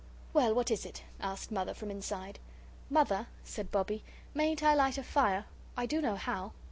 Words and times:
"Well, 0.33 0.55
what 0.55 0.71
is 0.71 0.83
it?" 0.83 1.03
asked 1.19 1.51
Mother 1.51 1.75
from 1.75 1.91
inside. 1.91 2.39
"Mother," 2.89 3.27
said 3.43 3.71
Bobbie, 3.71 4.03
"mayn't 4.33 4.63
I 4.63 4.73
light 4.73 4.97
a 4.97 5.03
fire? 5.03 5.45
I 5.77 5.85
do 5.85 6.01
know 6.01 6.15
how." 6.15 6.53